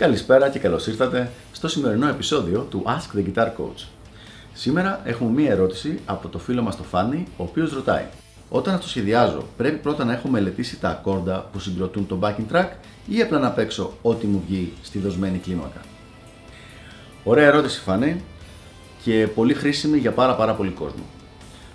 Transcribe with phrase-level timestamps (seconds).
[0.00, 3.86] Καλησπέρα και καλώς ήρθατε στο σημερινό επεισόδιο του Ask the Guitar Coach.
[4.52, 8.04] Σήμερα έχουμε μία ερώτηση από το φίλο μας το Φάνη, ο οποίος ρωτάει
[8.48, 12.68] Όταν αυτοσχεδιάζω, πρέπει πρώτα να έχω μελετήσει τα ακόρντα που συγκροτούν το backing track
[13.08, 15.80] ή απλά να παίξω ό,τι μου βγει στη δοσμένη κλίμακα;
[17.24, 18.24] Ωραία ερώτηση Φάνη
[19.02, 21.04] και πολύ χρήσιμη για πάρα πάρα πολύ κόσμο.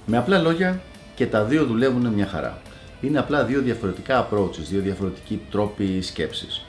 [0.06, 0.82] Με απλά λόγια
[1.16, 2.62] και τα δύο δουλεύουν μια χαρά.
[3.02, 6.66] Είναι απλά δύο διαφορετικά approaches, δύο διαφορετικοί τρόποι σκέψης.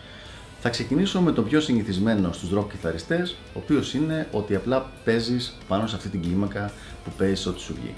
[0.61, 5.57] Θα ξεκινήσω με το πιο συνηθισμένο στους rock κιθαριστές, ο οποίος είναι ότι απλά παίζεις
[5.69, 6.73] πάνω σε αυτή την κλίμακα
[7.05, 7.95] που παίζεις ό,τι σου βγει.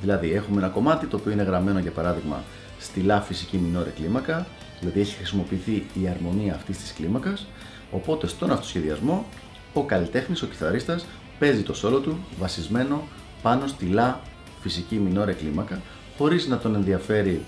[0.00, 2.42] Δηλαδή έχουμε ένα κομμάτι το οποίο είναι γραμμένο για παράδειγμα
[2.78, 4.46] στη λα φυσική μινόρε κλίμακα,
[4.80, 7.46] δηλαδή έχει χρησιμοποιηθεί η αρμονία αυτής της κλίμακας,
[7.90, 9.26] οπότε στον αυτοσχεδιασμό
[9.72, 11.06] ο καλλιτέχνης, ο κιθαρίστας
[11.38, 13.08] παίζει το σόλο του βασισμένο
[13.42, 14.20] πάνω στη λα
[14.60, 15.80] φυσική μινόρε κλίμακα,
[16.18, 17.44] χωρίς να τον ενδιαφέρει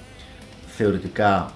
[0.66, 1.52] θεωρητικά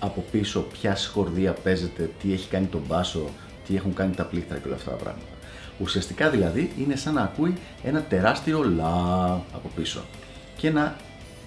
[0.00, 3.28] από πίσω ποια σχορδία παίζεται, τι έχει κάνει τον μπάσο,
[3.66, 5.28] τι έχουν κάνει τα πλήκτρα και όλα αυτά τα πράγματα.
[5.78, 8.94] Ουσιαστικά δηλαδή είναι σαν να ακούει ένα τεράστιο λα
[9.32, 10.00] από πίσω
[10.56, 10.96] και να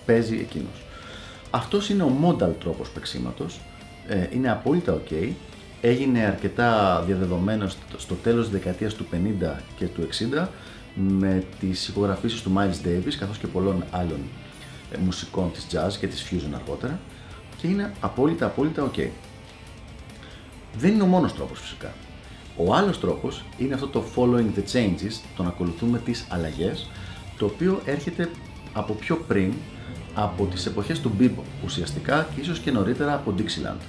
[0.06, 0.84] παίζει εκείνος.
[1.50, 3.60] Αυτός είναι ο modal τρόπος παίξήματος,
[4.08, 5.30] ε, είναι απόλυτα ok,
[5.82, 10.48] έγινε αρκετά διαδεδομένο στο τέλος της δεκαετίας του 50 και του 60
[10.96, 14.20] με τις ηχογραφήσεις του Miles Davis καθώς και πολλών άλλων
[14.92, 17.00] ε, μουσικών της jazz και της fusion αργότερα
[17.64, 19.08] και είναι απόλυτα απόλυτα ok.
[20.78, 21.94] Δεν είναι ο μόνος τρόπος φυσικά.
[22.58, 26.90] Ο άλλος τρόπος είναι αυτό το following the changes, το να ακολουθούμε τις αλλαγές,
[27.38, 28.30] το οποίο έρχεται
[28.74, 29.54] από πιο πριν,
[30.14, 33.82] από τις εποχές του bebop ουσιαστικά και ίσως και νωρίτερα από Dixieland.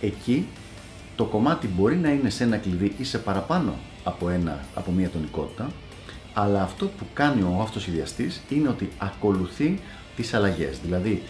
[0.00, 0.46] Εκεί
[1.16, 5.08] το κομμάτι μπορεί να είναι σε ένα κλειδί ή σε παραπάνω από, ένα, από μία
[5.08, 5.70] τονικότητα,
[6.34, 9.80] αλλά αυτό που κάνει ο αυτοσχεδιαστής είναι ότι ακολουθεί
[10.16, 10.78] τις αλλαγές.
[10.82, 11.22] Δηλαδή,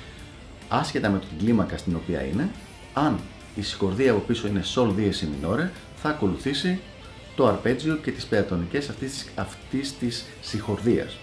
[0.69, 2.51] άσχετα με την κλίμακα στην οποία είναι,
[2.95, 3.19] αν
[3.55, 6.79] η συγχορδία από πίσω είναι Sol Dies minore, θα ακολουθήσει
[7.37, 11.17] το αρπέτζιο και τις πεατονικές αυτής, αυτής της συγχορδίας.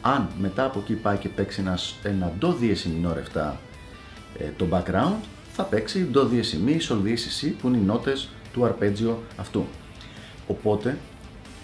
[0.00, 3.52] Αν μετά από εκεί πάει και παίξει ένα, ένα Do Dies minore 7
[4.38, 8.28] ε, το background, θα παίξει Do Dies mi, Sol Dies si που είναι οι νότες
[8.52, 9.66] του αρπέτζιο αυτού.
[10.46, 10.98] Οπότε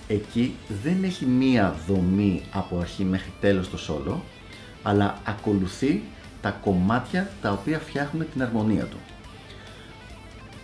[0.09, 4.15] εκεί δεν έχει μία δομή από αρχή μέχρι τέλος το solo,
[4.83, 6.03] αλλά ακολουθεί
[6.47, 8.97] τα κομμάτια τα οποία φτιάχνουν την αρμονία του.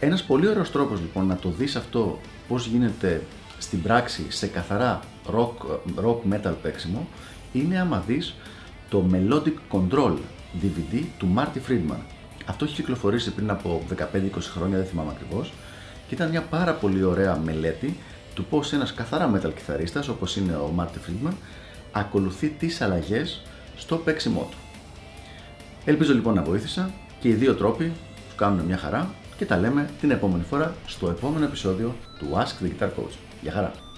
[0.00, 3.22] Ένας πολύ ωραίος τρόπος λοιπόν να το δεις αυτό πώς γίνεται
[3.58, 5.00] στην πράξη σε καθαρά
[5.34, 5.54] rock,
[6.04, 7.08] rock metal παίξιμο
[7.52, 8.34] είναι άμα δεις
[8.88, 10.16] το Melodic Control
[10.62, 12.00] DVD του Marty Friedman.
[12.46, 14.04] Αυτό έχει κυκλοφορήσει πριν από 15-20
[14.40, 15.52] χρόνια, δεν θυμάμαι ακριβώς
[16.08, 17.96] και ήταν μια πάρα πολύ ωραία μελέτη
[18.34, 21.34] του πώς ένας καθαρά metal κιθαρίστας όπως είναι ο Marty Friedman
[21.92, 23.42] ακολουθεί τις αλλαγές
[23.76, 24.56] στο παίξιμό του.
[25.84, 27.92] Ελπίζω λοιπόν να βοήθησα και οι δύο τρόποι
[28.30, 32.64] σου κάνουν μια χαρά και τα λέμε την επόμενη φορά στο επόμενο επεισόδιο του Ask
[32.64, 33.14] the Guitar Coach.
[33.42, 33.91] Γεια χαρά!